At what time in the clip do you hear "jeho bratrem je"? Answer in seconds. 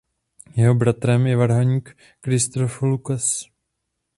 0.55-1.35